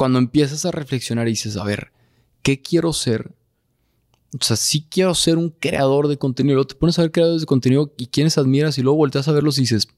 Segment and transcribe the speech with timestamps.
[0.00, 1.92] cuando empiezas a reflexionar y dices, a ver,
[2.40, 3.34] ¿qué quiero ser?
[4.32, 6.54] O sea, sí quiero ser un creador de contenido.
[6.54, 9.32] Luego te pones a ver creadores de contenido y quienes admiras y luego volteas a
[9.32, 9.88] verlos y dices,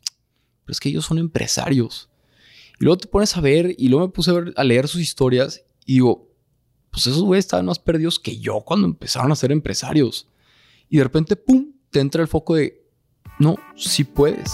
[0.65, 2.11] pero es que ellos son empresarios.
[2.81, 5.63] Y luego te pones a ver y luego me puse a, a leer sus historias
[5.87, 6.35] y digo,
[6.91, 10.27] pues esos güeyes estaban más perdidos que yo cuando empezaron a ser empresarios.
[10.89, 12.85] Y de repente, ¡pum!, te entra el foco de,
[13.39, 14.51] no, sí puedes.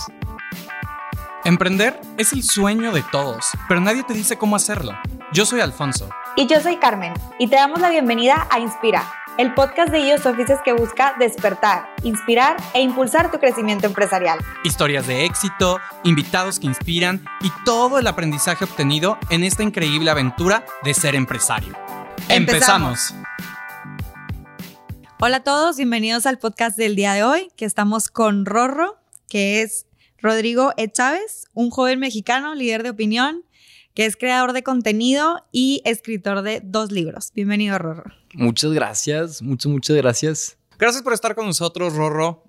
[1.46, 4.93] Emprender es el sueño de todos, pero nadie te dice cómo hacerlo.
[5.31, 6.09] Yo soy Alfonso.
[6.37, 10.25] Y yo soy Carmen, y te damos la bienvenida a Inspira, el podcast de IOS
[10.25, 14.38] Offices que busca despertar, inspirar e impulsar tu crecimiento empresarial.
[14.65, 20.65] Historias de éxito, invitados que inspiran y todo el aprendizaje obtenido en esta increíble aventura
[20.83, 21.77] de ser empresario.
[22.30, 23.15] Empezamos.
[25.21, 28.97] Hola a todos, bienvenidos al podcast del día de hoy, que estamos con Rorro,
[29.29, 29.85] que es
[30.16, 30.91] Rodrigo E.
[30.91, 33.45] Chávez, un joven mexicano, líder de opinión,
[33.98, 37.33] que es creador de contenido y escritor de dos libros.
[37.34, 38.05] Bienvenido, Rorro.
[38.33, 40.57] Muchas gracias, muchas, muchas gracias.
[40.79, 42.45] Gracias por estar con nosotros, Rorro.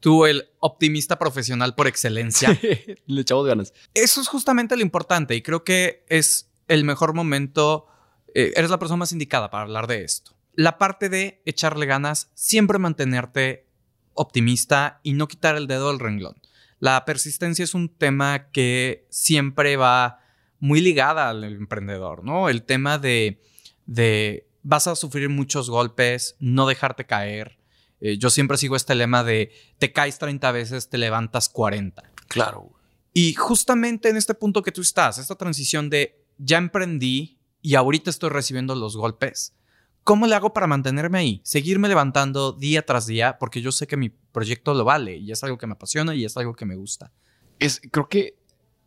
[0.00, 2.58] Tú, el optimista profesional por excelencia.
[3.06, 3.74] Le echamos ganas.
[3.92, 7.86] Eso es justamente lo importante y creo que es el mejor momento.
[8.34, 10.34] eh, eres la persona más indicada para hablar de esto.
[10.54, 13.66] La parte de echarle ganas, siempre mantenerte
[14.14, 16.40] optimista y no quitar el dedo del renglón.
[16.78, 20.23] La persistencia es un tema que siempre va
[20.60, 22.48] muy ligada al emprendedor, ¿no?
[22.48, 23.40] El tema de,
[23.86, 27.58] de vas a sufrir muchos golpes, no dejarte caer.
[28.00, 32.02] Eh, yo siempre sigo este lema de te caes 30 veces, te levantas 40.
[32.28, 32.72] Claro.
[33.12, 38.10] Y justamente en este punto que tú estás, esta transición de ya emprendí y ahorita
[38.10, 39.54] estoy recibiendo los golpes,
[40.02, 41.40] ¿cómo le hago para mantenerme ahí?
[41.44, 45.44] Seguirme levantando día tras día porque yo sé que mi proyecto lo vale y es
[45.44, 47.12] algo que me apasiona y es algo que me gusta.
[47.58, 48.36] Es, creo que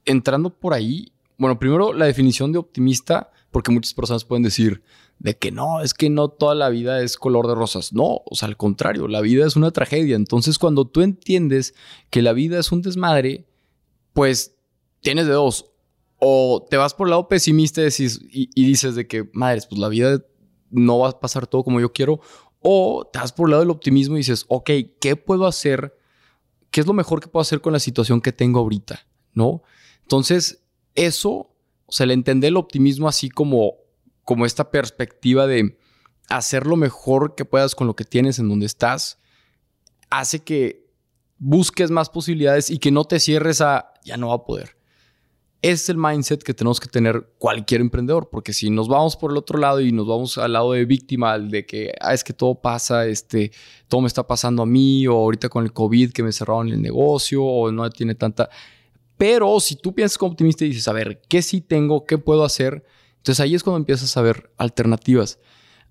[0.05, 4.81] entrando por ahí, bueno, primero la definición de optimista, porque muchas personas pueden decir
[5.19, 7.93] de que no, es que no toda la vida es color de rosas.
[7.93, 10.15] No, o sea, al contrario, la vida es una tragedia.
[10.15, 11.73] Entonces, cuando tú entiendes
[12.09, 13.47] que la vida es un desmadre,
[14.13, 14.55] pues
[15.01, 15.71] tienes de dos.
[16.19, 19.79] O te vas por el lado pesimista y, decís- y- dices de que, madres, pues
[19.79, 20.23] la vida
[20.69, 22.19] no va a pasar todo como yo quiero.
[22.59, 24.69] O te vas por el lado del optimismo y dices, ok,
[24.99, 25.95] ¿qué puedo hacer?
[26.71, 29.07] ¿Qué es lo mejor que puedo hacer con la situación que tengo ahorita?
[29.33, 29.61] ¿No?
[30.01, 30.63] Entonces,
[30.97, 33.75] eso, o sea, el entender el optimismo así como,
[34.25, 35.77] como esta perspectiva de
[36.27, 39.19] hacer lo mejor que puedas con lo que tienes en donde estás,
[40.09, 40.85] hace que
[41.37, 44.75] busques más posibilidades y que no te cierres a ya no va a poder.
[45.61, 49.37] Es el mindset que tenemos que tener cualquier emprendedor, porque si nos vamos por el
[49.37, 52.33] otro lado y nos vamos al lado de víctima, al de que ah, es que
[52.33, 53.51] todo pasa, este,
[53.87, 56.81] todo me está pasando a mí, o ahorita con el COVID que me cerraron el
[56.81, 58.49] negocio, o no tiene tanta.
[59.17, 62.05] Pero si tú piensas como optimista y dices, a ver, ¿qué sí tengo?
[62.05, 62.85] ¿Qué puedo hacer?
[63.17, 65.39] Entonces ahí es cuando empiezas a ver alternativas.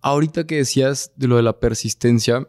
[0.01, 2.49] Ahorita que decías de lo de la persistencia,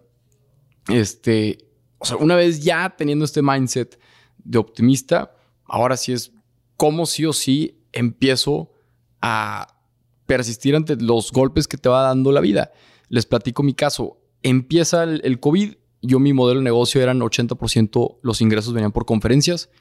[0.89, 1.57] este,
[1.97, 3.99] o sea, una vez ya teniendo este mindset
[4.37, 6.31] de optimista, ahora sí es
[6.77, 8.71] como sí o sí empiezo
[9.19, 9.79] a
[10.27, 12.71] persistir ante los golpes que te va dando la vida.
[13.09, 14.21] Les platico mi caso.
[14.43, 15.73] Empieza el, el COVID,
[16.03, 19.71] yo mi modelo de negocio eran 80% los ingresos venían por conferencias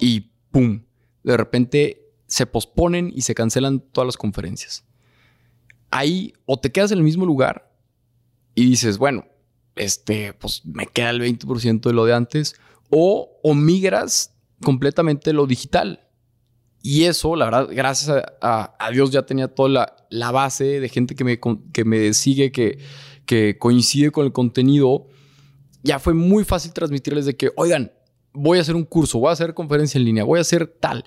[0.00, 0.84] y ¡pum!
[1.24, 4.84] De repente se posponen y se cancelan todas las conferencias.
[5.90, 7.74] Ahí o te quedas en el mismo lugar
[8.54, 9.26] y dices, bueno,
[9.76, 12.54] este, pues me queda el 20% de lo de antes,
[12.90, 16.08] o, o migras completamente lo digital.
[16.82, 21.14] Y eso, la verdad, gracias a, Dios ya tenía toda la, la base de gente
[21.14, 21.40] que me,
[21.72, 22.78] que me sigue, que,
[23.24, 25.06] que coincide con el contenido.
[25.82, 27.92] Ya fue muy fácil transmitirles de que, oigan,
[28.32, 31.04] voy a hacer un curso, voy a hacer conferencia en línea, voy a hacer tal,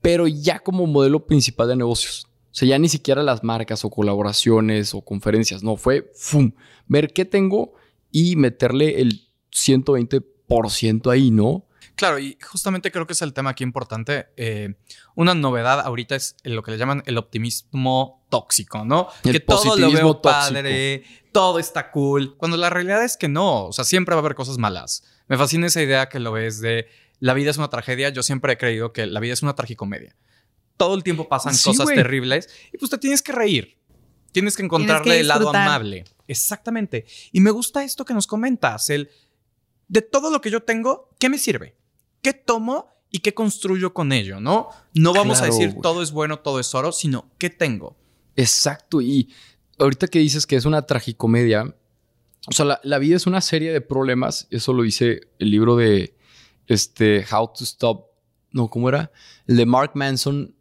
[0.00, 2.26] pero ya como modelo principal de negocios.
[2.26, 6.52] O sea, ya ni siquiera las marcas o colaboraciones o conferencias, no, fue ¡fum!
[6.86, 7.72] ver qué tengo
[8.12, 11.66] y meterle el 120% ahí, ¿no?
[11.96, 14.26] Claro, y justamente creo que es el tema aquí importante.
[14.36, 14.74] Eh,
[15.14, 19.08] una novedad ahorita es lo que le llaman el optimismo tóxico, ¿no?
[19.22, 20.54] El que todo lo positivismo veo tóxico.
[20.54, 24.22] padre, todo está cool, cuando la realidad es que no, o sea, siempre va a
[24.22, 25.04] haber cosas malas.
[25.28, 26.86] Me fascina esa idea que lo ves de
[27.20, 28.08] la vida es una tragedia.
[28.10, 30.16] Yo siempre he creído que la vida es una tragicomedia.
[30.76, 33.78] Todo el tiempo pasan Sí, cosas terribles y pues te tienes que reír.
[34.32, 36.04] Tienes que encontrarle que el lado amable.
[36.26, 37.06] Exactamente.
[37.32, 39.08] Y me gusta esto que nos comentas, el
[39.86, 41.76] de todo lo que yo tengo, ¿qué me sirve?
[42.20, 44.40] ¿Qué tomo y qué construyo con ello?
[44.40, 47.96] No, no vamos Claro, a decir todo es bueno, todo es oro, sino ¿qué tengo?
[48.34, 49.00] Exacto.
[49.00, 49.32] Y
[49.78, 51.76] ahorita que dices que es una tragicomedia,
[52.48, 54.46] o sea, la, vida es una serie de problemas.
[54.50, 56.16] Eso lo dice el libro de
[56.66, 58.06] este, How to Stop.
[58.52, 59.10] No, ¿cómo era?
[59.46, 60.54] El de Mark Manson,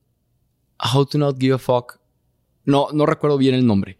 [0.94, 2.00] How to Not Give a Fuck
[2.66, 3.98] no, no recuerdo bien el nombre.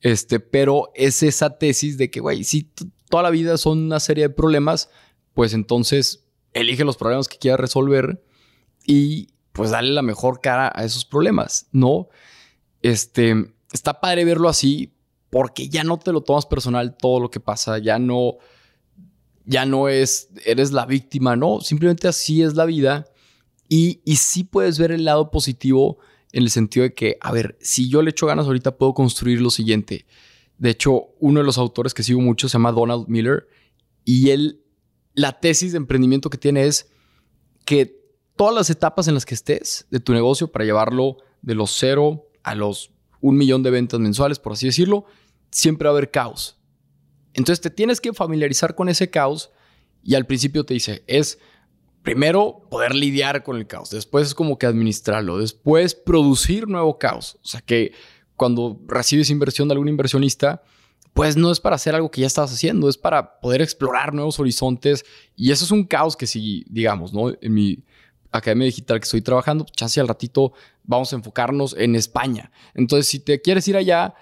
[0.00, 2.70] Este, pero es esa tesis de que, güey, si
[3.08, 4.90] toda la vida son una serie de problemas,
[5.34, 8.22] pues entonces elige los problemas que quieras resolver
[8.84, 12.08] y pues dale la mejor cara a esos problemas, ¿no?
[12.82, 13.34] Este,
[13.72, 14.94] está padre verlo así
[15.30, 18.38] porque ya no te lo tomas personal todo lo que pasa, ya no,
[19.44, 23.06] ya no es, eres la víctima, no, simplemente así es la vida
[23.68, 25.98] y, y sí puedes ver el lado positivo
[26.32, 29.40] en el sentido de que, a ver, si yo le echo ganas ahorita puedo construir
[29.40, 30.06] lo siguiente.
[30.58, 33.46] De hecho, uno de los autores que sigo mucho se llama Donald Miller
[34.04, 34.62] y él,
[35.14, 36.90] la tesis de emprendimiento que tiene es
[37.64, 38.00] que
[38.36, 42.28] todas las etapas en las que estés de tu negocio para llevarlo de los cero
[42.42, 45.04] a los un millón de ventas mensuales, por así decirlo,
[45.50, 46.58] siempre va a haber caos.
[47.34, 49.50] Entonces te tienes que familiarizar con ese caos
[50.02, 51.38] y al principio te dice, es
[52.02, 57.38] primero poder lidiar con el caos, después es como que administrarlo, después producir nuevo caos.
[57.42, 57.92] O sea que
[58.36, 60.62] cuando recibes inversión de algún inversionista,
[61.14, 64.38] pues no es para hacer algo que ya estabas haciendo, es para poder explorar nuevos
[64.38, 65.04] horizontes
[65.34, 67.32] y eso es un caos que si, digamos, ¿no?
[67.40, 67.82] En mi
[68.38, 70.52] academia digital que estoy trabajando, pues chance al ratito
[70.84, 72.50] vamos a enfocarnos en España.
[72.74, 74.14] Entonces, si te quieres ir allá,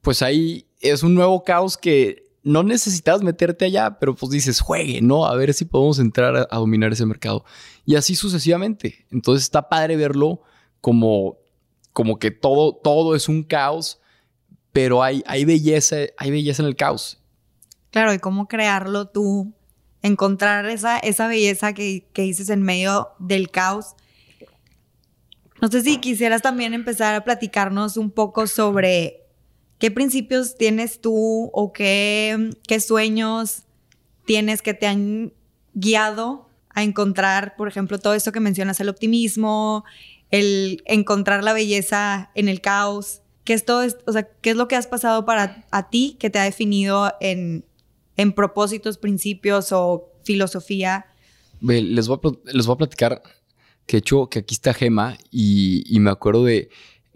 [0.00, 5.00] pues ahí es un nuevo caos que no necesitas meterte allá, pero pues dices, juegue,
[5.00, 5.24] ¿no?
[5.24, 7.44] A ver si podemos entrar a, dominar ese mercado.
[7.86, 9.06] Y así sucesivamente.
[9.10, 10.42] Entonces está padre verlo
[10.82, 11.38] como,
[11.92, 13.98] como que todo, todo es un caos,
[14.72, 17.18] pero hay, hay, belleza, hay belleza en el caos.
[17.90, 19.54] Claro, y cómo crearlo tú,
[20.04, 23.96] encontrar esa, esa belleza que, que dices en medio del caos.
[25.60, 29.24] No sé si quisieras también empezar a platicarnos un poco sobre
[29.78, 33.64] ¿Qué principios tienes tú o qué, qué sueños
[34.24, 35.32] tienes que te han
[35.74, 39.84] guiado a encontrar, por ejemplo, todo esto que mencionas, el optimismo,
[40.30, 43.20] el encontrar la belleza en el caos?
[43.44, 46.30] ¿Qué es todo o sea, qué es lo que has pasado para a ti que
[46.30, 47.66] te ha definido en,
[48.16, 51.06] en propósitos, principios o filosofía?
[51.60, 53.22] Les voy, a, platicar
[53.86, 56.68] que he hecho que aquí está Gema y, me acuerdo de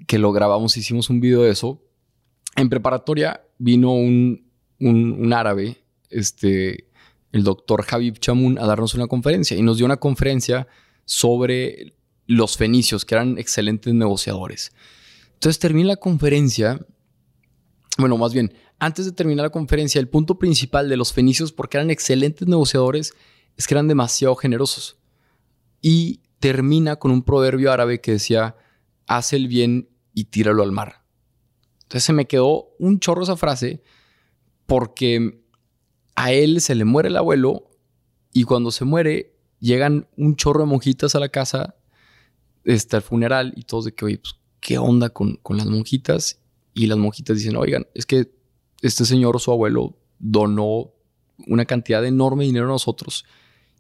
[0.06, 1.82] que lo grabamos, hicimos un video de eso
[2.56, 5.76] en preparatoria vino un, árabe,
[6.10, 6.88] este,
[7.32, 10.66] el doctor Habib Chamun, a darnos una conferencia y nos dio una conferencia
[11.04, 11.94] sobre
[12.26, 14.72] los fenicios, que eran excelentes negociadores.
[15.34, 16.84] Entonces termina la conferencia,
[17.96, 21.76] bueno, más bien, antes de terminar la conferencia, el punto principal de los fenicios, porque
[21.76, 23.12] eran excelentes negociadores,
[23.56, 24.98] es que eran demasiado generosos.
[25.80, 28.56] Y termina con un proverbio árabe que decía,
[29.06, 31.02] haz el bien y tíralo al mar.
[31.82, 33.82] Entonces se me quedó un chorro esa frase
[34.66, 35.42] porque
[36.14, 37.70] a él se le muere el abuelo
[38.32, 41.76] y cuando se muere llegan un chorro de monjitas a la casa,
[42.64, 46.40] este, al funeral y todos de que, oye, pues, ¿qué onda con, con las monjitas?
[46.75, 48.38] Y las monjitas dicen, oigan, es que
[48.82, 50.92] este señor o su abuelo donó
[51.46, 53.25] una cantidad de enorme dinero a nosotros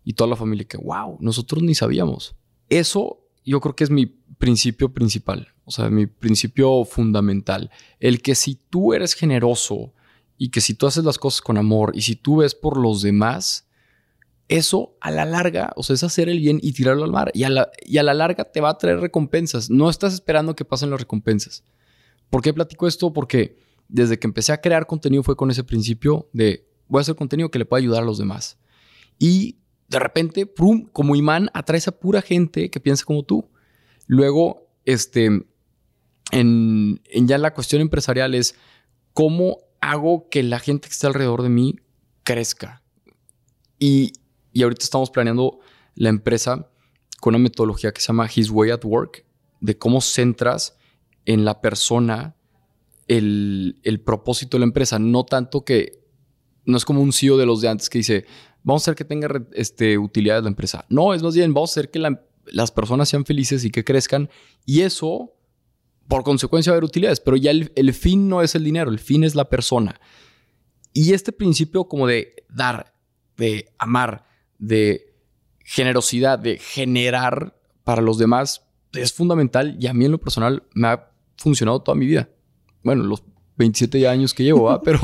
[0.04, 2.34] y toda la familia que, wow, nosotros ni sabíamos.
[2.68, 7.70] Eso yo creo que es mi principio principal, o sea, mi principio fundamental.
[7.98, 9.92] El que si tú eres generoso
[10.36, 13.02] y que si tú haces las cosas con amor y si tú ves por los
[13.02, 13.68] demás,
[14.48, 17.30] eso a la larga, o sea, es hacer el bien y tirarlo al mar.
[17.34, 19.68] Y a la, y a la larga te va a traer recompensas.
[19.68, 21.64] No estás esperando que pasen las recompensas.
[22.30, 23.12] ¿Por qué platico esto?
[23.12, 27.16] Porque desde que empecé a crear contenido fue con ese principio de voy a hacer
[27.16, 28.58] contenido que le pueda ayudar a los demás.
[29.18, 33.50] Y de repente, prum, como imán, atraes a pura gente que piensa como tú.
[34.06, 35.46] Luego, este,
[36.30, 38.54] en, ya la cuestión empresarial es
[39.14, 41.76] cómo hago que la gente que está alrededor de mí
[42.22, 42.82] crezca.
[43.78, 44.12] Y,
[44.52, 45.60] y ahorita estamos planeando
[45.94, 46.70] la empresa
[47.20, 49.24] con una metodología que se llama His Way at Work,
[49.60, 50.76] de cómo centras
[51.24, 52.36] en la persona
[53.08, 54.98] el, el propósito de la empresa.
[54.98, 56.04] No tanto que,
[56.64, 58.26] no es como un CEO de los de antes que dice,
[58.62, 60.84] vamos a hacer que tenga este, utilidades la empresa.
[60.88, 62.00] No, es más bien, vamos a hacer que
[62.46, 64.28] las personas sean felices y que crezcan.
[64.64, 65.34] Y eso,
[66.06, 67.20] por consecuencia, va a haber utilidades.
[67.20, 70.00] Pero ya el, el fin no es el dinero, el fin es la persona.
[70.92, 72.94] Y este principio como de dar,
[73.36, 74.26] de amar,
[74.58, 75.14] de
[75.64, 80.88] generosidad, de generar para los demás, es fundamental y a mí en lo personal me
[80.88, 82.28] ha funcionado toda mi vida.
[82.88, 83.22] Bueno, los
[83.58, 84.80] 27 años que llevo, ¿va?
[84.82, 85.00] Pero,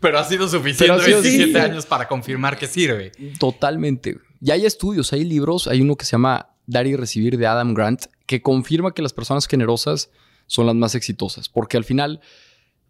[0.00, 3.10] pero ha sido suficiente 27 años para confirmar que sirve.
[3.38, 4.18] Totalmente.
[4.40, 7.72] Ya hay estudios, hay libros, hay uno que se llama Dar y Recibir de Adam
[7.72, 10.10] Grant, que confirma que las personas generosas
[10.46, 12.20] son las más exitosas, porque al final,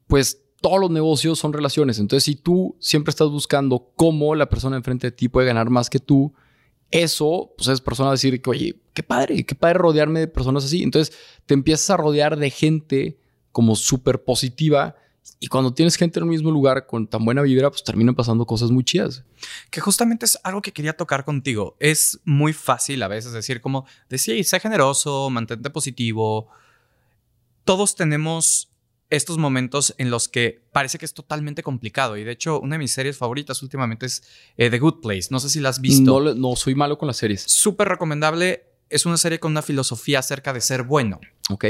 [0.08, 2.00] pues todos los negocios son relaciones.
[2.00, 5.88] Entonces, si tú siempre estás buscando cómo la persona enfrente de ti puede ganar más
[5.88, 6.34] que tú,
[6.90, 10.64] eso, pues es persona a decir que, oye, qué padre, qué padre rodearme de personas
[10.64, 10.82] así.
[10.82, 13.21] Entonces, te empiezas a rodear de gente
[13.52, 14.96] como súper positiva.
[15.38, 18.44] Y cuando tienes gente en el mismo lugar con tan buena vibra, pues terminan pasando
[18.44, 19.24] cosas muy chidas.
[19.70, 21.76] Que justamente es algo que quería tocar contigo.
[21.78, 26.48] Es muy fácil a veces decir como, decir, sé generoso, mantente positivo.
[27.64, 28.72] Todos tenemos
[29.12, 32.16] estos momentos en los que parece que es totalmente complicado.
[32.16, 34.22] Y de hecho, una de mis series favoritas últimamente es
[34.56, 35.28] eh, The Good Place.
[35.30, 36.20] No sé si la has visto.
[36.20, 37.42] No, no soy malo con las series.
[37.42, 38.64] Súper recomendable.
[38.88, 41.20] Es una serie con una filosofía acerca de ser bueno.
[41.50, 41.66] Ok.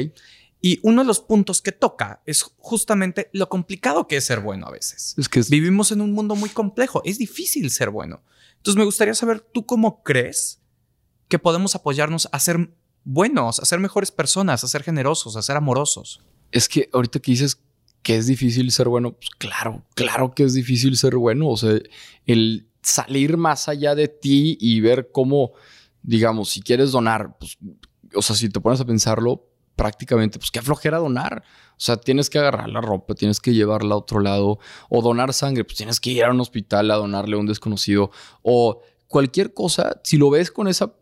[0.64, 4.68] Y uno de los puntos que toca es justamente lo complicado que es ser bueno
[4.68, 5.14] a veces.
[5.18, 7.02] Es que vivimos en un mundo muy complejo.
[7.04, 8.22] Es difícil ser bueno.
[8.58, 10.62] Entonces me gustaría saber tú cómo crees
[11.26, 15.56] que podemos apoyarnos a ser buenos, a ser mejores personas, a ser generosos, a ser
[15.56, 16.22] amorosos.
[16.52, 17.60] Es que ahorita que dices
[18.04, 21.48] que es difícil ser bueno, pues claro, claro que es difícil ser bueno.
[21.48, 21.76] O sea,
[22.26, 25.54] el salir más allá de ti y ver cómo,
[26.02, 27.58] digamos, si quieres donar, pues,
[28.14, 29.48] o sea, si te pones a pensarlo,
[29.82, 31.42] prácticamente, pues qué flojera donar.
[31.72, 35.32] O sea, tienes que agarrar la ropa, tienes que llevarla a otro lado, o donar
[35.32, 38.12] sangre, pues tienes que ir a un hospital a donarle a un desconocido,
[38.42, 40.94] o cualquier cosa, si lo ves con esa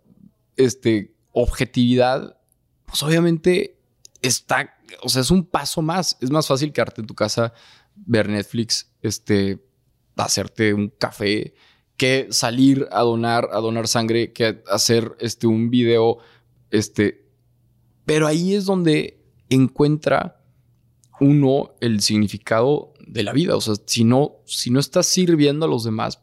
[0.57, 2.39] este, objetividad,
[2.87, 3.79] pues obviamente
[4.23, 6.17] está, o sea, es un paso más.
[6.23, 7.53] Es más fácil quedarte en tu casa,
[7.95, 9.63] ver Netflix, este,
[10.17, 11.53] hacerte un café,
[11.99, 16.17] que salir a donar, a donar sangre, que hacer este, un video,
[16.71, 17.30] este,
[18.11, 20.43] pero ahí es donde encuentra
[21.21, 23.55] uno el significado de la vida.
[23.55, 26.21] O sea, si no, si no estás sirviendo a los demás,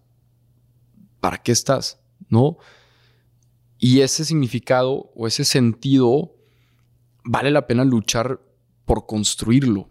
[1.21, 2.01] ¿para qué estás?
[2.27, 2.57] ¿No?
[3.77, 6.35] Y ese significado o ese sentido
[7.23, 8.41] vale la pena luchar
[8.83, 9.79] por construirlo.
[9.79, 9.89] O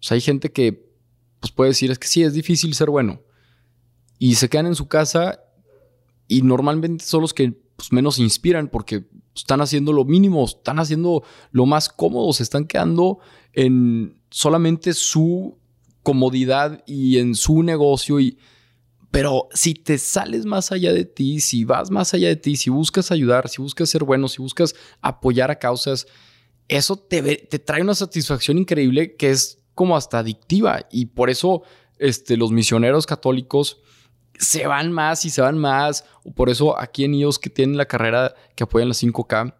[0.00, 0.90] sea, hay gente que
[1.38, 3.20] pues, puede decir, es que sí, es difícil ser bueno.
[4.18, 5.42] Y se quedan en su casa
[6.28, 9.04] y normalmente son los que pues, menos inspiran porque
[9.34, 13.18] están haciendo lo mínimo, están haciendo lo más cómodo, se están quedando
[13.52, 15.58] en solamente su
[16.02, 18.38] comodidad y en su negocio y
[19.10, 22.68] pero si te sales más allá de ti, si vas más allá de ti, si
[22.68, 26.06] buscas ayudar, si buscas ser bueno, si buscas apoyar a causas,
[26.68, 30.86] eso te, te trae una satisfacción increíble que es como hasta adictiva.
[30.90, 31.62] Y por eso
[31.98, 33.80] este, los misioneros católicos
[34.38, 36.04] se van más y se van más.
[36.34, 39.54] Por eso aquí en ellos que tienen la carrera que apoyan la 5K,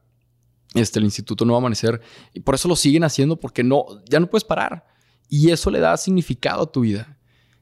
[0.74, 2.00] este, el Instituto Nuevo Amanecer,
[2.32, 4.86] y por eso lo siguen haciendo porque no, ya no puedes parar.
[5.28, 7.18] Y eso le da significado a tu vida.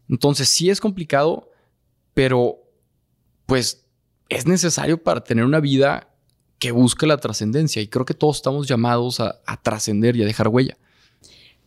[0.09, 1.51] Entonces sí es complicado,
[2.13, 2.59] pero
[3.47, 3.87] pues
[4.29, 6.09] es necesario para tener una vida
[6.59, 7.81] que busque la trascendencia.
[7.81, 10.77] Y creo que todos estamos llamados a, a trascender y a dejar huella.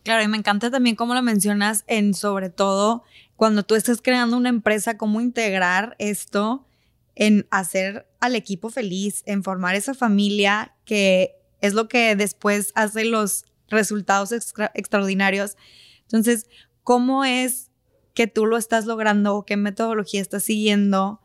[0.04, 3.02] Claro, y me encanta también cómo lo mencionas en sobre todo
[3.38, 6.66] cuando tú estás creando una empresa, cómo integrar esto
[7.14, 13.04] en hacer al equipo feliz, en formar esa familia que es lo que después hace
[13.04, 15.56] los resultados extraordinarios.
[16.02, 16.48] Entonces,
[16.82, 17.70] ¿cómo es
[18.12, 19.44] que tú lo estás logrando?
[19.46, 21.20] ¿Qué metodología estás siguiendo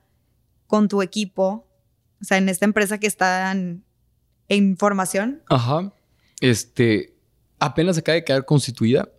[0.67, 1.67] con tu equipo?
[2.22, 3.84] O sea, en esta empresa que está en,
[4.50, 5.41] en formación.
[5.50, 5.91] Ajá.
[6.41, 7.17] Este,
[7.58, 9.10] apenas acaba de quedar constituida.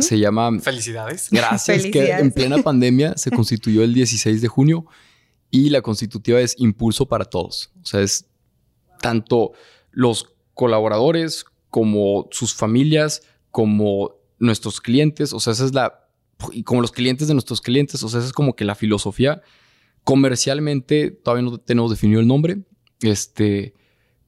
[0.00, 0.58] Se llama...
[0.60, 1.28] Felicidades.
[1.30, 4.86] Gracias, que en plena pandemia se constituyó el 16 de junio
[5.50, 7.70] y la constitutiva es Impulso para Todos.
[7.82, 8.26] O sea, es
[9.00, 9.52] tanto
[9.90, 15.32] los colaboradores como sus familias, como nuestros clientes.
[15.32, 16.08] O sea, esa es la...
[16.52, 18.02] Y como los clientes de nuestros clientes.
[18.02, 19.42] O sea, esa es como que la filosofía.
[20.04, 22.58] Comercialmente todavía no tenemos definido el nombre.
[23.02, 23.74] Este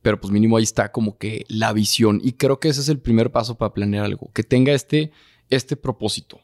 [0.05, 2.21] pero pues mínimo ahí está como que la visión.
[2.23, 5.13] Y creo que ese es el primer paso para planear algo, que tenga este,
[5.51, 6.41] este propósito.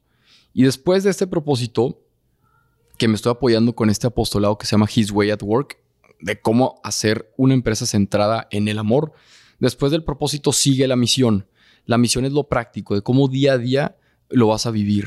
[0.52, 2.00] Y después de este propósito,
[2.98, 5.78] que me estoy apoyando con este apostolado que se llama His Way at Work,
[6.20, 9.12] de cómo hacer una empresa centrada en el amor.
[9.58, 11.46] Después del propósito sigue la misión.
[11.86, 13.96] La misión es lo práctico, de cómo día a día
[14.28, 15.06] lo vas a vivir.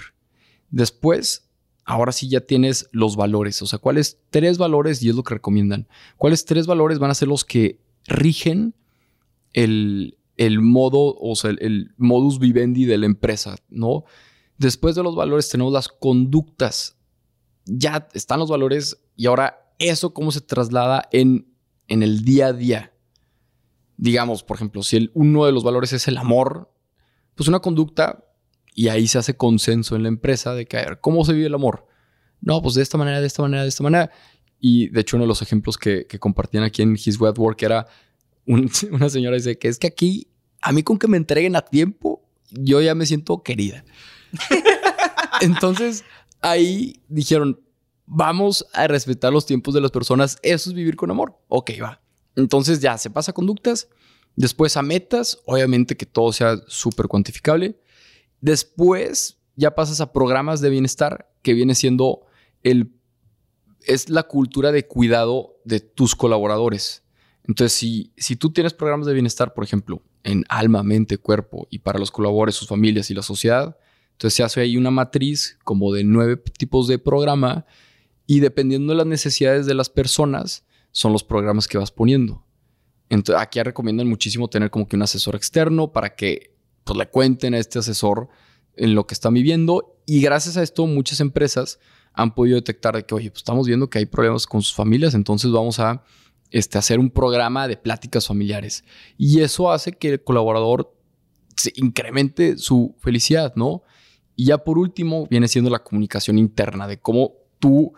[0.72, 1.50] Después,
[1.86, 3.62] ahora sí ya tienes los valores.
[3.62, 5.04] O sea, ¿cuáles tres valores?
[5.04, 5.88] Y es lo que recomiendan.
[6.18, 8.74] ¿Cuáles tres valores van a ser los que rigen
[9.54, 10.18] el,
[10.62, 14.06] modo, o sea, el, modus vivendi de la empresa, ¿no?
[14.58, 16.98] Después de los valores tenemos las conductas.
[17.66, 21.48] Ya están los valores y ahora eso cómo se traslada en,
[21.88, 22.94] en el día a día.
[23.98, 26.72] Digamos, por ejemplo, si el, uno de los valores es el amor,
[27.36, 28.26] pues una conducta
[28.76, 31.88] y ahí se hace consenso en la empresa de que, ¿cómo se vive el amor?
[32.42, 34.12] No, pues de esta manera, de esta manera, de esta manera.
[34.60, 37.88] Y de hecho, uno de los ejemplos que, compartían aquí en His Web Work era
[38.92, 40.28] una señora dice que es que aquí,
[40.62, 43.84] a mí con que me entreguen a tiempo, yo ya me siento querida.
[45.42, 46.04] Entonces,
[46.42, 47.60] ahí dijeron,
[48.06, 51.38] vamos a respetar los tiempos de las personas, eso es vivir con amor.
[51.48, 52.02] Ok, va.
[52.36, 53.90] Entonces ya se pasa a conductas,
[54.36, 57.80] después a metas, obviamente que todo sea súper cuantificable.
[58.42, 62.26] Después ya pasas a programas de bienestar, que viene siendo
[62.64, 62.92] el,
[63.86, 67.03] es la cultura de cuidado de tus colaboradores.
[67.46, 71.80] Entonces, si, si tú tienes programas de bienestar, por ejemplo, en alma, mente, cuerpo y
[71.80, 73.78] para los colaboradores, sus familias y la sociedad,
[74.12, 77.66] entonces se hace ahí una matriz como de nueve tipos de programa
[78.26, 82.46] y dependiendo de las necesidades de las personas, son los programas que vas poniendo.
[83.10, 87.54] Entonces, aquí recomiendan muchísimo tener como que un asesor externo para que pues, le cuenten
[87.54, 88.30] a este asesor
[88.76, 90.00] en lo que están viviendo.
[90.06, 91.80] Y gracias a esto, muchas empresas
[92.14, 95.16] han podido detectar de que, oye, pues estamos viendo que hay problemas con sus familias,
[95.16, 96.04] entonces vamos a
[96.54, 98.86] este, hacer un programa de pláticas familiares.
[99.18, 100.96] Y eso hace que el colaborador
[101.58, 103.82] se incremente su felicidad, ¿no?
[104.36, 107.94] Y ya por último, viene siendo la comunicación interna de cómo tú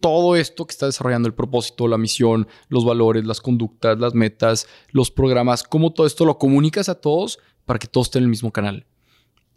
[0.00, 4.66] todo esto que está desarrollando el propósito, la misión, los valores, las conductas, las metas,
[4.90, 8.30] los programas, cómo todo esto lo comunicas a todos para que todos estén en el
[8.30, 8.86] mismo canal.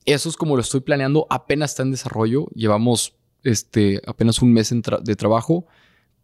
[0.05, 4.69] Eso es como lo estoy planeando, apenas está en desarrollo, llevamos este, apenas un mes
[4.69, 5.65] de trabajo,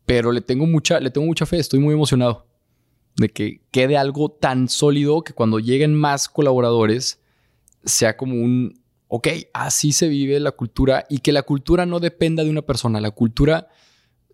[0.10, 2.48] pero le tengo, mucha, le tengo mucha fe, estoy muy emocionado
[3.18, 7.22] de que quede algo tan sólido que cuando lleguen más colaboradores
[7.86, 12.44] sea como un, ok, así se vive la cultura y que la cultura no dependa
[12.44, 13.68] de una persona, la cultura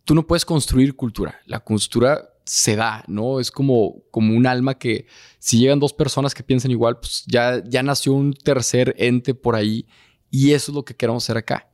[0.05, 1.41] tú no puedes construir cultura.
[1.45, 3.41] La cultura se da, ¿no?
[3.41, 5.07] Es como, como un alma que
[5.39, 9.57] si llegan dos personas que piensan igual, pues ya, ya nació un tercer ente por
[9.57, 9.85] ahí
[10.31, 11.69] y eso es lo que queremos hacer acá.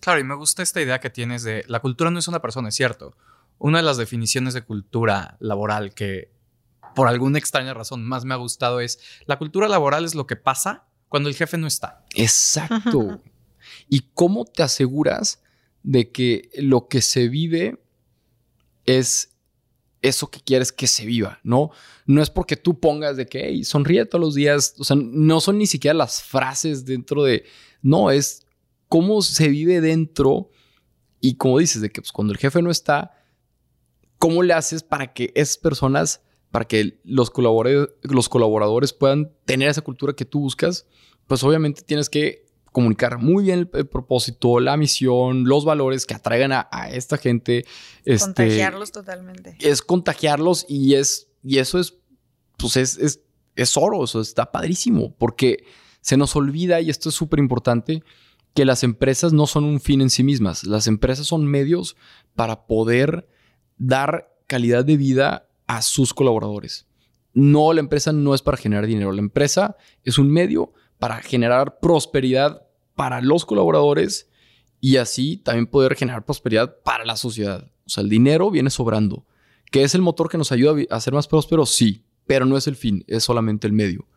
[0.00, 2.68] Claro, y me gusta esta idea que tienes de la cultura no es una persona,
[2.70, 3.16] es cierto.
[3.58, 6.32] Una de las definiciones de cultura laboral que
[6.94, 10.36] por alguna extraña razón más me ha gustado es la cultura laboral es lo que
[10.36, 12.04] pasa cuando el jefe no está.
[12.14, 13.20] Exacto.
[13.88, 15.42] ¿Y cómo te aseguras
[15.82, 17.82] de que lo que se vive
[18.86, 19.36] es
[20.02, 21.70] eso que quieres que se viva, ¿no?
[22.06, 25.40] No es porque tú pongas de que, hey, sonríe todos los días, o sea, no
[25.40, 27.44] son ni siquiera las frases dentro de,
[27.82, 28.46] no, es
[28.90, 30.50] cómo se vive dentro
[31.20, 33.12] y como dices, de que pues, cuando el jefe no está,
[34.18, 39.68] ¿cómo le haces para que esas personas, para que los colaboradores, los colaboradores puedan tener
[39.68, 40.86] esa cultura que tú buscas?
[41.26, 46.52] Pues obviamente tienes que comunicar muy bien el, propósito, la misión, los valores que atraigan
[46.52, 47.64] a, esta gente.
[48.04, 49.56] Este, contagiarlos totalmente.
[49.60, 51.94] Es contagiarlos y es, y eso es,
[52.56, 53.20] pues es, es,
[53.54, 55.64] es oro, eso está padrísimo, porque
[56.00, 58.02] se nos olvida, y esto es súper importante,
[58.54, 61.96] que las empresas no son un fin en sí mismas, las empresas son medios
[62.34, 63.28] para poder
[63.78, 66.86] dar calidad de vida a sus colaboradores.
[67.32, 71.78] No, la empresa no es para generar dinero, la empresa es un medio para generar
[71.80, 74.28] prosperidad para los colaboradores
[74.80, 77.70] y así también poder generar prosperidad para la sociedad.
[77.86, 79.26] O sea, el dinero viene sobrando.
[79.70, 81.70] ¿Que es el motor que nos ayuda a ser más prósperos?
[81.70, 84.08] Sí, pero no es el fin, es solamente el medio.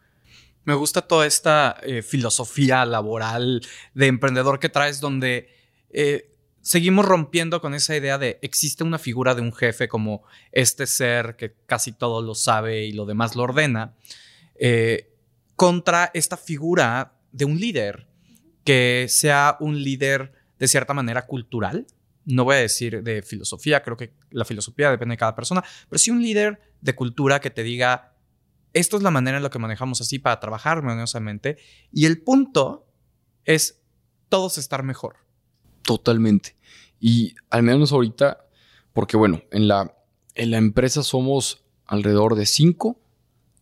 [0.66, 3.62] Me gusta toda esta eh, filosofía laboral
[3.94, 5.50] de emprendedor que traes donde
[5.90, 10.88] eh, seguimos rompiendo con esa idea de existe una figura de un jefe como este
[10.88, 13.96] ser que casi todo lo sabe y lo demás lo ordena.
[14.56, 15.14] Eh,
[15.56, 18.08] contra esta figura de un líder,
[18.64, 21.86] que sea un líder de cierta manera cultural.
[22.26, 26.00] No voy a decir de filosofía, creo que la filosofía depende de cada persona, pero
[26.00, 28.13] sí un líder de cultura que te diga,
[28.74, 31.58] esto es la manera en la que manejamos así para trabajar armoniosamente.
[31.92, 32.88] Y el punto
[33.46, 33.82] es
[34.30, 35.18] todos estar mejor.
[35.84, 36.56] Totalmente.
[37.00, 38.46] Y al menos ahorita,
[38.94, 39.96] porque bueno, en la,
[40.36, 43.00] en la empresa somos alrededor de cinco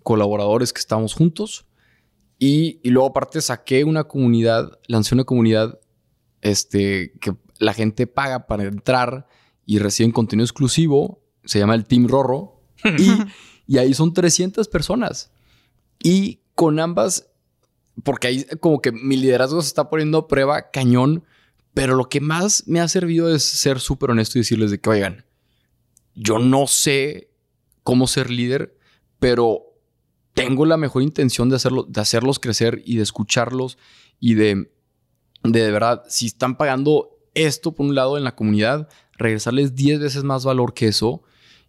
[0.03, 1.65] colaboradores que estamos juntos
[2.43, 5.79] y, luego aparte saqué una comunidad, lancé una comunidad
[6.41, 9.27] este, que la gente paga para entrar
[9.63, 11.21] y reciben contenido exclusivo.
[11.45, 12.63] Se llama el Team Rorro.
[12.83, 13.11] y,
[13.67, 15.31] y ahí son 300 personas.
[16.03, 17.29] Y con ambas,
[18.03, 21.23] porque ahí como que mi liderazgo se está poniendo a prueba cañón.
[21.73, 24.89] Pero lo que más me ha servido es ser súper honesto y decirles de que,
[24.89, 25.25] oigan,
[26.15, 27.31] yo no sé
[27.83, 28.77] cómo ser líder,
[29.19, 29.71] pero
[30.33, 33.77] tengo la mejor intención de, hacerlo, de hacerlos crecer y de escucharlos
[34.19, 34.71] y de,
[35.43, 40.23] de, verdad, si están pagando esto por un lado en la comunidad, regresarles 10 veces
[40.23, 41.23] más valor que eso.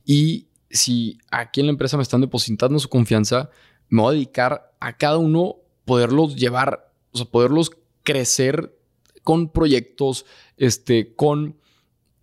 [0.05, 3.51] Y si aquí en la empresa me están depositando su confianza,
[3.89, 7.71] me voy a dedicar a cada uno poderlos llevar, o sea, poderlos
[8.03, 8.77] crecer
[9.23, 10.25] con proyectos,
[10.57, 11.57] este, con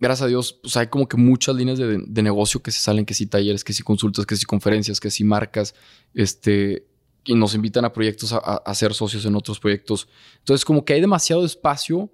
[0.00, 3.14] gracias a Dios, pues hay como que muchas líneas de, negocio que se salen, que
[3.14, 5.74] si talleres, que si consultas, que si conferencias, que si marcas,
[6.14, 6.86] este,
[7.24, 10.08] y nos invitan a proyectos, a, a, ser socios en otros proyectos.
[10.38, 12.10] Entonces, como que hay demasiado espacio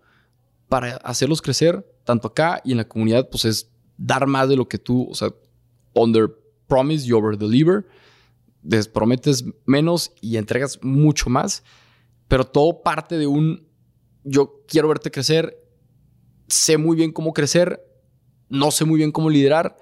[0.68, 4.68] para hacerlos crecer, tanto acá y en la comunidad, pues es dar más de lo
[4.68, 5.30] que tú, o sea,
[5.96, 6.28] under
[6.68, 7.86] promise, you over deliver,
[8.92, 11.62] prometes menos y entregas mucho más.
[12.28, 13.68] pero todo parte de un,
[14.24, 15.56] yo quiero verte crecer,
[16.48, 17.80] sé muy bien cómo crecer,
[18.48, 19.76] no sé muy bien cómo liderar,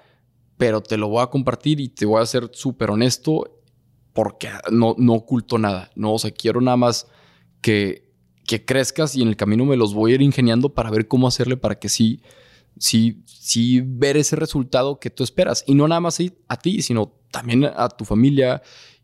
[0.57, 3.63] pero te lo voy a compartir y te voy a ser súper honesto
[4.13, 7.07] porque no, no oculto nada, no, o sea, quiero nada más
[7.61, 8.13] que,
[8.45, 11.27] que crezcas y en el camino me los voy a ir ingeniando para ver cómo
[11.27, 12.21] hacerle para que sí,
[12.77, 15.63] sí, sí ver ese resultado que tú esperas.
[15.67, 18.61] Y no nada más a ti, sino también a tu familia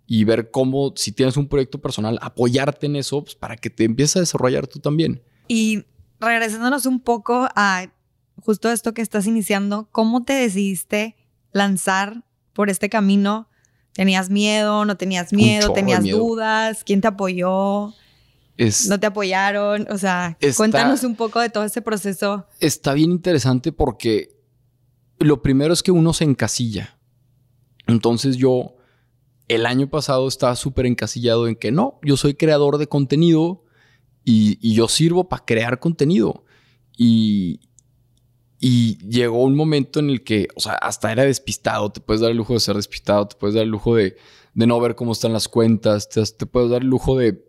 [0.08, 3.86] y ver cómo, si tienes un proyecto personal, apoyarte en eso pues, para que te
[3.86, 5.24] empieces a desarrollar tú también.
[5.48, 5.86] Y
[6.20, 7.92] regresándonos un poco a
[8.38, 11.16] justo esto que estás iniciando, ¿cómo te decidiste
[11.52, 13.48] lanzar por este camino?
[13.94, 14.86] ¿Tenías miedo?
[14.86, 15.74] ¿No tenías miedo?
[15.74, 16.84] ¿Tenías dudas?
[16.84, 17.94] ¿Quién te apoyó?
[18.88, 19.88] ¿No te apoyaron?
[19.90, 22.46] O sea, cuéntanos un poco de todo ese proceso.
[22.60, 24.40] Está bien interesante porque
[25.20, 26.98] lo primero es que uno se encasilla.
[27.88, 28.76] Entonces yo
[29.48, 33.64] el año pasado estaba súper encasillado en que no, yo soy creador de contenido
[34.24, 36.46] y, yo sirvo para crear contenido.
[36.96, 37.60] Y,
[38.60, 42.32] y llegó un momento en el que, o sea, hasta era despistado, te puedes dar
[42.32, 44.16] el lujo de ser despistado, te puedes dar el lujo de,
[44.54, 47.44] no ver cómo están las cuentas, te, te puedes dar el lujo de,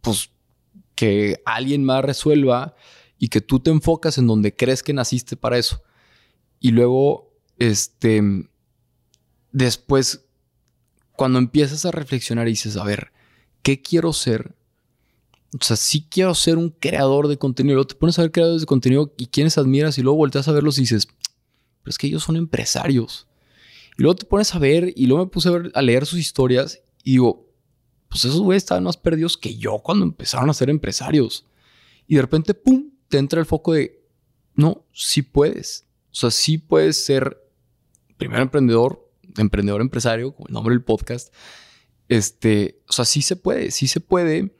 [0.00, 0.30] pues,
[0.96, 2.74] que alguien más resuelva
[3.18, 5.82] y que tú te enfocas en donde crees que naciste para eso.
[6.58, 8.22] Y luego, este,
[9.52, 10.26] después
[11.12, 13.12] cuando empiezas a reflexionar y dices, a ver,
[13.62, 14.54] ¿qué quiero ser?
[15.58, 17.76] O sea, sí quiero ser un creador de contenido.
[17.76, 20.52] Luego te pones a ver creadores de contenido y quienes admiras y luego volteas a
[20.52, 23.26] verlos y dices, pero es que ellos son empresarios.
[23.98, 26.82] Y luego te pones a ver y luego me puse a, a leer sus historias
[27.02, 27.45] y digo,
[28.08, 31.46] pues esos güeyes estaban más perdidos que yo cuando empezaron a ser empresarios.
[32.06, 34.04] Y de repente, ¡pum!, te entra el foco de,
[34.54, 35.86] no, sí puedes.
[36.10, 37.42] O sea, sí puedes ser
[38.16, 41.32] primer emprendedor, emprendedor empresario, como el nombre del podcast,
[42.08, 44.54] este, o sea, sí se puede, sí se puede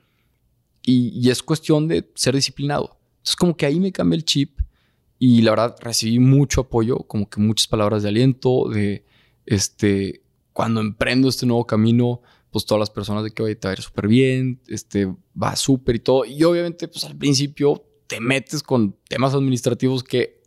[0.83, 2.99] y, es cuestión de ser disciplinado.
[3.19, 4.61] Entonces, como que ahí me cambié el chip
[5.19, 9.05] y la verdad recibí mucho apoyo, como que muchas palabras de aliento, de
[9.47, 12.23] este, cuando emprendo este nuevo camino,
[12.57, 15.55] pues todas las personas de que, oye, te va a ir súper bien, este, va
[15.57, 16.25] súper y todo.
[16.25, 20.40] Y obviamente, pues al principio te metes con temas administrativos que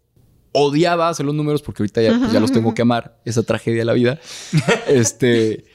[0.51, 3.81] odiaba hacer los números porque ahorita ya, pues, ya los tengo que amar, esa tragedia
[3.81, 4.19] de la vida.
[4.87, 5.65] este,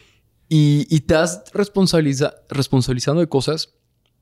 [0.48, 3.72] y, y, te has responsabiliza, responsabilizando de cosas.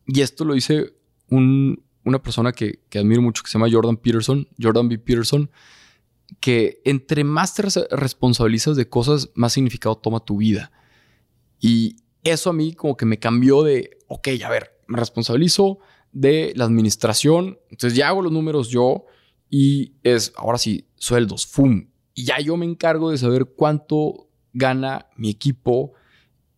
[0.07, 0.93] Y esto lo dice
[1.31, 4.99] un, una persona que, que, admiro mucho que se llama Jordan Peterson, Jordan B.
[4.99, 5.51] Peterson,
[6.41, 10.73] que entre más te responsabilizas de cosas, más significado toma tu vida.
[11.59, 15.79] Y eso a mí como que me cambió de, ok, a ver, me responsabilizo
[16.13, 19.07] de la administración, entonces ya hago los números yo,
[19.49, 21.89] y es, ahora sí, sueldos, ¡fum!
[22.15, 25.93] Y ya yo me encargo de saber cuánto gana mi equipo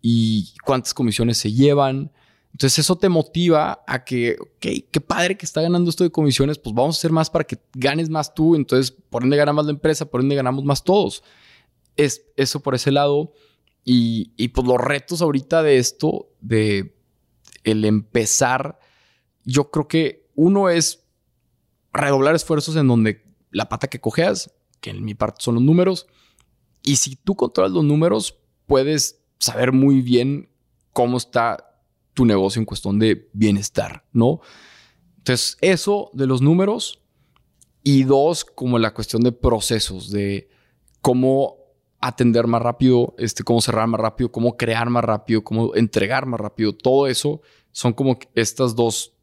[0.00, 2.12] y cuántas comisiones se llevan.
[2.52, 6.58] Entonces eso te motiva a que, ok, qué padre que está ganando esto de comisiones,
[6.58, 9.66] pues vamos a hacer más para que ganes más tú, entonces por ende gana más
[9.66, 11.24] la empresa, por ende ganamos más todos.
[11.96, 13.32] Es eso por ese lado.
[13.84, 16.96] Y, pues los retos ahorita de esto, de
[17.64, 18.78] el empezar,
[19.44, 21.04] yo creo que uno es
[21.92, 26.06] redoblar esfuerzos en donde la pata que cojeas, que en mi parte son los números,
[26.82, 30.50] y si tú controlas los números, puedes saber muy bien
[30.92, 31.80] cómo está
[32.14, 34.40] tu negocio en cuestión de bienestar, ¿no?
[35.18, 37.02] Entonces, eso de los números
[37.82, 40.48] y dos, como la cuestión de procesos, de
[41.00, 41.63] cómo
[42.06, 46.38] atender más rápido, este, cómo cerrar más rápido, cómo crear más rápido, cómo entregar más
[46.38, 47.40] rápido, todo eso
[47.72, 49.14] son como estas dos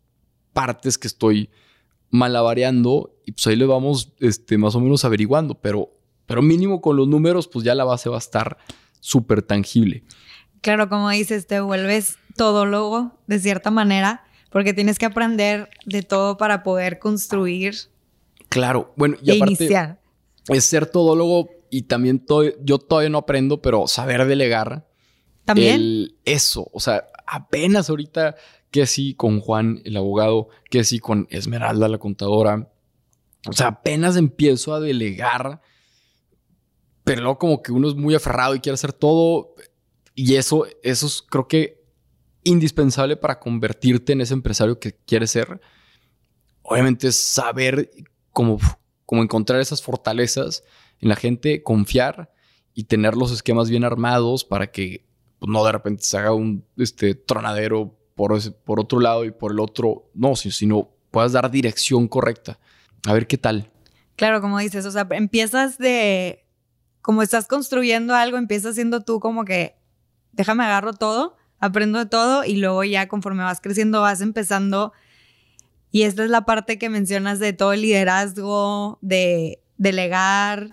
[0.51, 1.51] partes que estoy
[2.09, 5.91] malabareando y pues ahí le vamos este, más o menos averiguando, pero,
[6.25, 8.57] pero mínimo con los números pues ya la base va a estar
[8.99, 10.03] súper tangible.
[10.61, 16.37] Claro, como dices, te vuelves todólogo de cierta manera porque tienes que aprender de todo
[16.37, 17.75] para poder construir.
[18.49, 19.97] Claro, bueno, y e aparte
[20.49, 22.23] es ser todólogo y también
[22.61, 24.87] yo todavía no aprendo, pero saber delegar.
[25.45, 26.09] También.
[26.23, 28.35] eso, o sea, apenas ahorita
[28.69, 32.69] que sí con Juan, el abogado, que sí con Esmeralda, la contadora.
[33.47, 35.61] O sea, apenas empiezo a delegar,
[37.03, 39.55] pero luego como que uno es muy aferrado y quiere hacer todo.
[40.13, 41.81] Y eso, eso es creo que
[42.43, 45.61] indispensable para convertirte en ese empresario que quieres ser.
[46.63, 47.89] Obviamente es saber
[48.31, 48.59] cómo,
[49.05, 50.63] cómo encontrar esas fortalezas
[51.01, 52.31] en la gente, confiar
[52.73, 55.05] y tener los esquemas bien armados para que
[55.39, 59.59] pues, no de repente se haga un este, tronadero por, otro lado y por el
[59.59, 62.59] otro no, sino puedas dar dirección correcta.
[63.07, 63.71] A ver qué tal.
[64.15, 66.45] Claro, como dices, o sea, empiezas de,
[67.01, 69.75] como estás construyendo algo, empiezas siendo tú como que,
[70.33, 74.93] déjame agarro todo, aprendo de todo y luego ya conforme vas creciendo vas empezando.
[75.91, 80.69] Y esta es la parte que mencionas de todo el liderazgo, de delegar,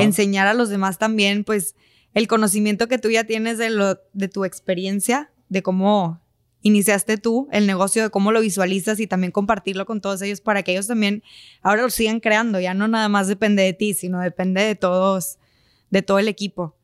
[0.00, 1.74] enseñar a los demás también, pues
[2.14, 6.20] el conocimiento que tú ya tienes de, lo, de tu experiencia, de cómo
[6.62, 10.62] iniciaste tú el negocio, de cómo lo visualizas y también compartirlo con todos ellos para
[10.62, 11.22] que ellos también
[11.62, 12.58] ahora lo sigan creando.
[12.58, 15.38] Ya no nada más depende de ti, sino depende de todos,
[15.90, 16.74] de todo el equipo.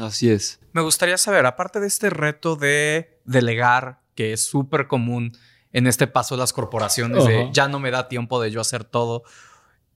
[0.00, 0.60] Así es.
[0.72, 5.36] Me gustaría saber, aparte de este reto de delegar, que es súper común
[5.72, 8.84] en este paso de las corporaciones, de ya no me da tiempo de yo hacer
[8.84, 9.22] todo,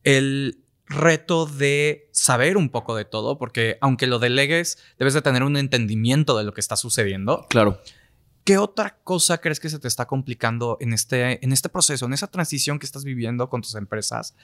[0.05, 0.62] el
[0.93, 5.57] reto de saber un poco de todo, porque aunque lo delegues, debes de tener un
[5.57, 7.47] entendimiento de lo que está sucediendo.
[7.49, 7.81] Claro.
[8.45, 12.13] ¿Qué otra cosa crees que se te está complicando en este, en este proceso, en
[12.13, 14.35] esa transición que estás viviendo con tus empresas?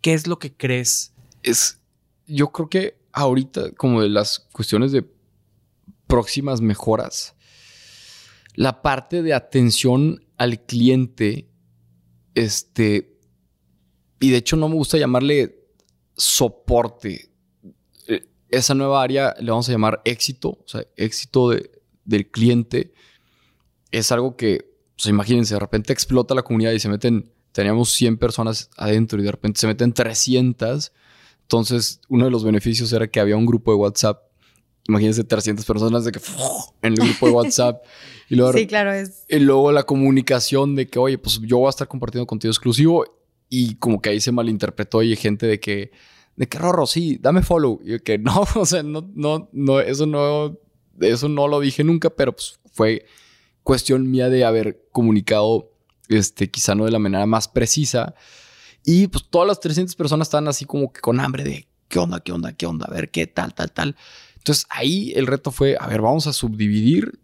[0.00, 1.14] ¿Qué es lo que crees?
[1.42, 1.80] Es,
[2.26, 5.08] yo creo que ahorita, como de las cuestiones de
[6.08, 7.36] próximas mejoras,
[8.54, 11.48] la parte de atención al cliente,
[12.34, 13.16] este,
[14.18, 15.65] y de hecho no me gusta llamarle
[16.16, 17.30] soporte.
[18.08, 21.50] Eh, esa nueva área le vamos a llamar éxito, o sea, éxito
[22.04, 22.92] del cliente
[23.98, 24.70] es algo que,
[25.04, 29.30] imagínense, de repente explota la comunidad y se meten, teníamos 100 personas adentro y de
[29.30, 30.92] repente se meten 300.
[31.42, 34.22] Entonces, uno de los beneficios era que había un grupo de WhatsApp.
[34.88, 36.20] Imagínense 300 personas de que
[36.82, 37.82] en el grupo de WhatsApp.
[38.28, 39.24] Y luego, sí, claro, es.
[39.28, 43.04] Y luego la comunicación de que, oye, pues yo voy a estar compartiendo contenido exclusivo
[43.48, 45.92] y como que ahí se malinterpretó y hay gente de que,
[46.36, 47.80] de que Rorro, sí, dame follow.
[47.84, 50.58] Y que no, o sea, no, no, no, eso no,
[51.00, 53.06] eso no lo dije nunca, pero pues fue
[53.62, 55.72] cuestión mía de haber comunicado,
[56.08, 58.14] este, quizá no de la manera más precisa.
[58.84, 62.20] Y pues todas las 300 personas están así como que con hambre de qué onda,
[62.20, 63.96] qué onda, qué onda, a ver qué tal, tal, tal.
[64.36, 67.18] Entonces ahí el reto fue, a ver, vamos a subdividir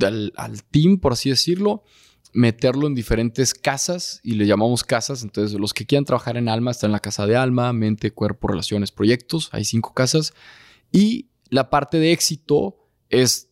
[0.00, 1.84] al, al team, por así decirlo,
[2.32, 5.22] meterlo en diferentes casas y le llamamos casas.
[5.22, 8.48] Entonces los que quieran trabajar en alma están en la casa de alma, mente, cuerpo,
[8.48, 9.48] relaciones, proyectos.
[9.52, 10.32] Hay cinco casas.
[10.90, 12.76] Y la parte de éxito
[13.10, 13.50] es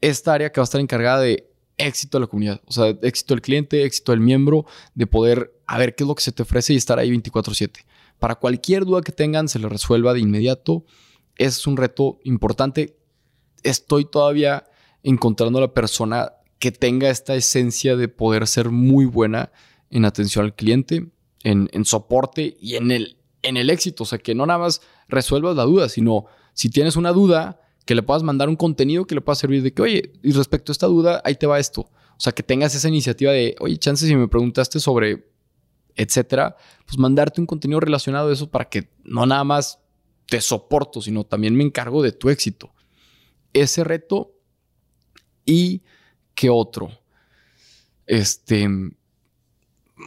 [0.00, 3.34] esta área que va a estar encargada de éxito de la comunidad, o sea, éxito
[3.34, 4.64] del cliente, éxito del miembro,
[4.94, 7.84] de poder a ver qué es lo que se te ofrece y estar ahí 24/7.
[8.18, 10.84] Para cualquier duda que tengan, se les resuelva de inmediato.
[11.36, 12.96] Es un reto importante.
[13.62, 14.64] Estoy todavía
[15.02, 19.52] encontrando a la persona que tenga esta esencia de poder ser muy buena
[19.90, 21.08] en atención al cliente,
[21.42, 24.04] en, en soporte y en el, en el éxito.
[24.04, 27.94] O sea, que no nada más resuelvas la duda, sino si tienes una duda, que
[27.94, 30.74] le puedas mandar un contenido que le pueda servir de que, oye, y respecto a
[30.74, 31.82] esta duda, ahí te va esto.
[31.82, 35.26] O sea, que tengas esa iniciativa de, oye, chances si me preguntaste sobre,
[35.96, 39.80] etcétera, pues mandarte un contenido relacionado a eso para que no nada más
[40.26, 42.72] te soporto, sino también me encargo de tu éxito.
[43.52, 44.32] Ese reto
[45.44, 45.82] y
[46.34, 46.90] qué otro.
[48.06, 48.68] Este,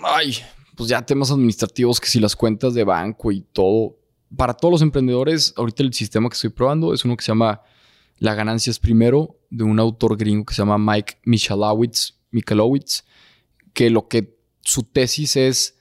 [0.03, 0.37] ay,
[0.75, 3.97] pues ya temas administrativos que si las cuentas de banco y todo,
[4.35, 7.61] para todos los emprendedores, ahorita el sistema que estoy probando es uno que se llama
[8.19, 13.03] La ganancia es primero, de un autor gringo que se llama Mike Michalowicz, Michalowicz
[13.73, 15.77] que lo que su tesis es,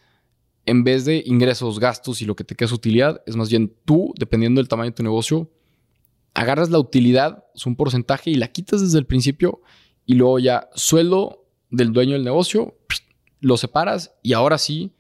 [0.65, 3.75] en vez de ingresos, gastos y lo que te queda es utilidad, es más bien
[3.85, 5.51] tú, dependiendo del tamaño de tu negocio,
[6.35, 9.63] agarras la utilidad, es un porcentaje, y la quitas desde el principio,
[10.07, 12.79] y luego ya sueldo del dueño del negocio,
[13.41, 14.95] lo separas y ahora sí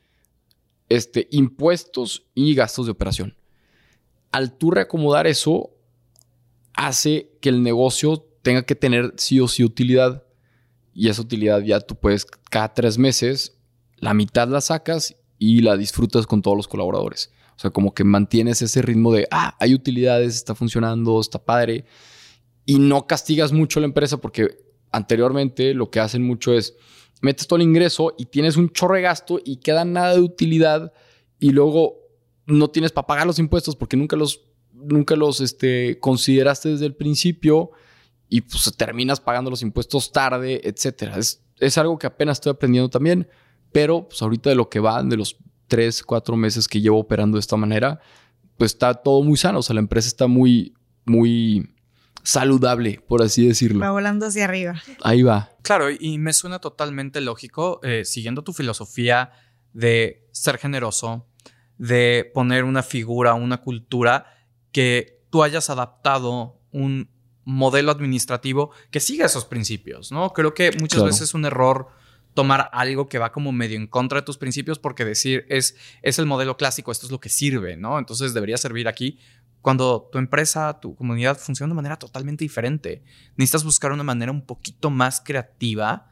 [0.88, 3.36] este, impuestos y gastos de operación.
[4.32, 5.70] Al tú reacomodar eso,
[6.74, 10.24] hace que el negocio tenga que tener sí o sí utilidad.
[10.94, 13.58] Y esa utilidad ya tú puedes, cada tres meses,
[13.96, 17.32] la mitad la sacas y la disfrutas con todos los colaboradores.
[17.56, 21.86] O sea, como que mantienes ese ritmo de, ah, hay utilidades, está funcionando, está padre.
[22.64, 24.65] Y no castigas mucho a la empresa porque
[24.96, 26.76] anteriormente lo que hacen mucho es,
[27.20, 30.92] metes todo el ingreso y tienes un chorre gasto y queda nada de utilidad
[31.38, 31.98] y luego
[32.46, 36.94] no tienes para pagar los impuestos porque nunca los, nunca los este, consideraste desde el
[36.94, 37.70] principio
[38.28, 41.16] y pues terminas pagando los impuestos tarde, etcétera.
[41.16, 43.28] Es, es algo que apenas estoy aprendiendo también,
[43.72, 45.36] pero pues ahorita de lo que va, de los
[45.68, 48.00] tres, cuatro meses que llevo operando de esta manera,
[48.56, 49.60] pues está todo muy sano.
[49.60, 51.75] O sea, la empresa está muy, muy
[52.26, 53.80] saludable, por así decirlo.
[53.80, 54.82] Va volando hacia arriba.
[55.02, 55.52] Ahí va.
[55.62, 59.30] Claro, y me suena totalmente lógico, eh, siguiendo tu filosofía
[59.72, 61.28] de ser generoso,
[61.78, 64.26] de poner una figura, una cultura,
[64.72, 67.10] que tú hayas adaptado un
[67.44, 70.32] modelo administrativo que siga esos principios, ¿no?
[70.32, 71.88] Creo que muchas veces es un error
[72.34, 76.18] tomar algo que va como medio en contra de tus principios porque decir es, es
[76.18, 77.98] el modelo clásico, esto es lo que sirve, ¿no?
[77.98, 79.20] Entonces debería servir aquí
[79.66, 83.02] cuando tu empresa, tu comunidad funciona de manera totalmente diferente.
[83.34, 86.08] Necesitas buscar una manera un poquito más creativa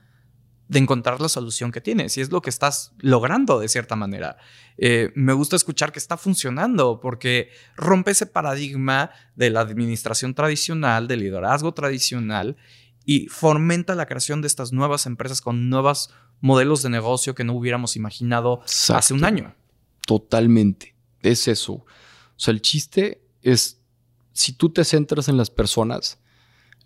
[0.67, 4.39] de encontrar la solución que tienes y es lo que estás logrando de cierta manera.
[4.77, 11.07] Eh, me gusta escuchar que está funcionando porque rompe ese paradigma de la administración tradicional,
[11.07, 12.57] del liderazgo tradicional
[13.05, 17.55] y fomenta la creación de estas nuevas empresas con nuevos modelos de negocio que no
[17.55, 19.55] hubiéramos imaginado hace un año.
[20.05, 20.97] Totalmente.
[21.23, 21.75] Es eso.
[21.75, 21.87] O
[22.37, 23.81] sea, el chiste es,
[24.33, 26.19] si tú te centras en las personas,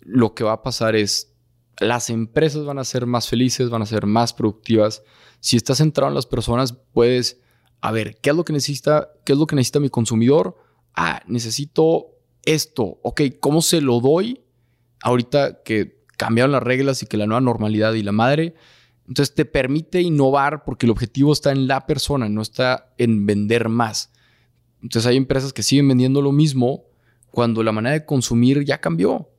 [0.01, 1.33] lo que va a pasar es
[1.79, 5.01] las empresas van a ser más felices, van a ser más productivas.
[5.39, 7.39] Si estás centrado en las personas, puedes,
[7.81, 10.57] a ver, ¿qué es lo que necesita, qué es lo que necesita mi consumidor?
[10.93, 12.07] Ah, necesito
[12.43, 12.99] esto.
[13.01, 14.41] Ok, ¿cómo se lo doy?
[15.01, 18.55] Ahorita que cambiaron las reglas y que la nueva normalidad y la madre,
[19.07, 23.69] entonces te permite innovar porque el objetivo está en la persona, no está en vender
[23.69, 24.11] más.
[24.81, 26.85] Entonces hay empresas que siguen vendiendo lo mismo
[27.31, 29.29] cuando la manera de consumir ya cambió.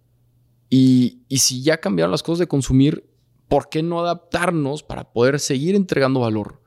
[0.68, 3.10] Y, si ya cambiaron las cosas de consumir,
[3.48, 6.62] ¿por qué no adaptarnos para poder seguir entregando valor?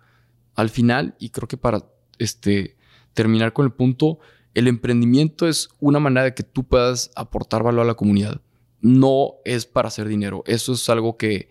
[0.55, 1.86] Al final, y creo que para
[2.19, 2.75] este,
[3.13, 4.19] terminar con el punto,
[4.53, 8.41] el emprendimiento es una manera de que tú puedas aportar valor a la comunidad.
[8.81, 10.43] No es para hacer dinero.
[10.45, 11.49] Eso es algo que,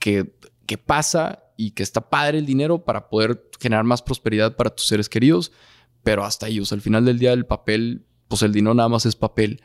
[0.00, 0.34] que,
[0.66, 4.86] que pasa y que está padre el dinero para poder generar más prosperidad para tus
[4.86, 5.52] seres queridos,
[6.04, 6.60] pero hasta ahí.
[6.60, 9.62] O sea, al final del día el papel, pues el dinero nada más es papel.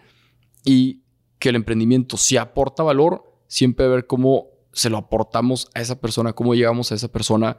[0.66, 1.04] Y
[1.38, 6.34] que el emprendimiento si aporta valor, siempre ver cómo se lo aportamos a esa persona,
[6.34, 7.58] cómo llegamos a esa persona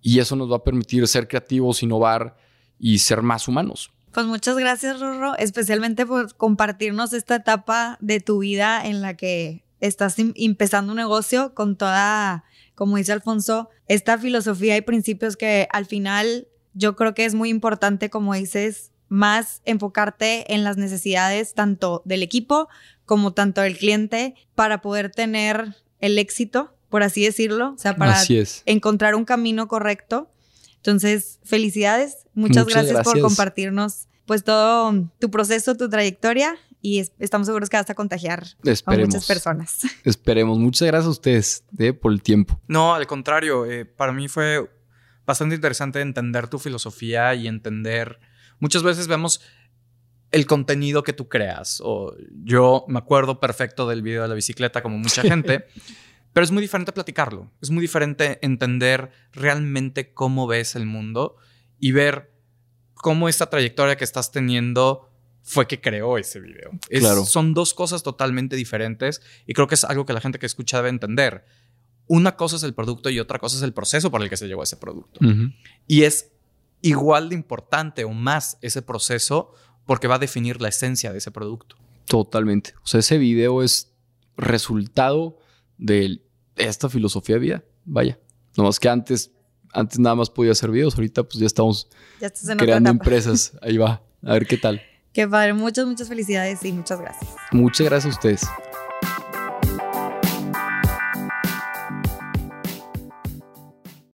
[0.00, 2.36] y eso nos va a permitir ser creativos, innovar
[2.78, 3.90] y ser más humanos.
[4.12, 9.64] Pues muchas gracias, Rorro, especialmente por compartirnos esta etapa de tu vida en la que
[9.80, 15.66] estás em, empezando un negocio con toda, como dice Alfonso, esta filosofía y principios que
[15.72, 21.54] al final yo creo que es muy importante, como dices, más enfocarte en las necesidades
[21.54, 22.68] tanto del equipo
[23.06, 28.20] como tanto del cliente para poder tener el éxito, por así decirlo, o sea, para
[28.66, 30.30] encontrar un camino correcto.
[30.76, 37.70] Entonces, felicidades, muchas, gracias, por compartirnos pues todo tu proceso, tu trayectoria y estamos seguros
[37.70, 38.44] que vas a contagiar
[38.86, 39.80] a muchas personas.
[40.04, 40.58] Esperemos.
[40.58, 42.60] Muchas gracias a ustedes eh, por el tiempo.
[42.68, 44.70] No, al contrario, eh, para mí fue
[45.26, 48.18] bastante interesante entender tu filosofía y entender
[48.58, 49.40] Muchas veces vemos
[50.30, 51.80] el contenido que tú creas.
[51.84, 55.66] O yo me acuerdo perfecto del video de la bicicleta, como mucha gente.
[56.32, 57.50] pero es muy diferente platicarlo.
[57.60, 61.36] Es muy diferente entender realmente cómo ves el mundo
[61.78, 62.32] y ver
[62.94, 65.10] cómo esta trayectoria que estás teniendo
[65.42, 66.70] fue que creó ese video.
[66.88, 67.26] claro.
[67.26, 70.78] Son dos cosas totalmente diferentes y creo que es algo que la gente que escucha
[70.78, 71.44] debe entender.
[72.06, 74.46] Una cosa es el producto y otra cosa es el proceso por el que se
[74.46, 75.20] llegó a ese producto.
[75.86, 76.32] Y es
[76.82, 79.52] igual de importante o más ese proceso
[79.86, 81.76] porque va a definir la esencia de ese producto.
[82.06, 82.74] Totalmente.
[82.82, 83.92] O sea, ese video es
[84.36, 85.38] resultado
[85.78, 86.20] de
[86.56, 87.64] esta filosofía de vida.
[87.84, 88.18] Vaya.
[88.56, 89.30] más que antes,
[89.72, 90.94] antes nada más podía hacer videos.
[90.94, 91.88] Ahorita pues ya estamos
[92.58, 93.56] creando empresas.
[93.62, 94.02] Ahí va.
[94.22, 94.82] A ver qué tal.
[95.12, 95.54] Qué padre.
[95.54, 97.30] Muchas, muchas felicidades y muchas gracias.
[97.52, 98.42] Muchas gracias a ustedes.